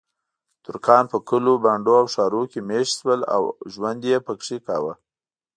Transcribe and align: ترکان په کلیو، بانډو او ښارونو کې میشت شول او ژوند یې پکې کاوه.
ترکان 0.63 1.03
په 1.11 1.17
کلیو، 1.27 1.61
بانډو 1.63 1.93
او 2.01 2.05
ښارونو 2.13 2.49
کې 2.51 2.59
میشت 2.69 2.93
شول 2.99 3.21
او 3.35 3.43
ژوند 3.73 4.01
یې 4.09 4.17
پکې 4.25 4.57
کاوه. 4.67 4.93